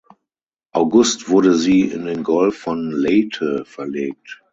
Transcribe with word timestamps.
August 0.73 1.29
wurde 1.29 1.53
sie 1.53 1.81
in 1.81 2.05
den 2.05 2.23
Golf 2.23 2.57
von 2.57 2.89
Leyte 2.91 3.65
verlegt. 3.65 4.41